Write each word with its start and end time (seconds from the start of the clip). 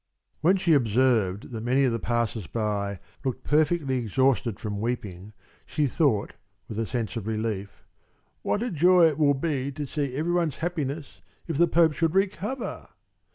When 0.39 0.57
she 0.57 0.73
observed 0.73 1.51
that 1.51 1.63
many 1.63 1.83
of 1.83 1.91
the 1.91 1.99
passers 1.99 2.47
by 2.47 2.99
looked 3.23 3.43
perfectly 3.43 3.97
exhausted 3.99 4.59
from 4.59 4.81
weeping, 4.81 5.33
she 5.63 5.85
thought 5.85 6.33
with 6.67 6.79
a 6.79 6.87
sense 6.87 7.15
of 7.17 7.27
relief: 7.27 7.83
"What 8.41 8.63
a 8.63 8.71
joy 8.71 9.05
it 9.09 9.19
would 9.19 9.39
be 9.41 9.71
to 9.73 9.85
see 9.85 10.15
everybody's 10.15 10.55
happiness 10.55 11.21
if 11.45 11.59
the 11.59 11.67
Pope 11.67 11.93
should 11.93 12.15
recover!" 12.15 12.87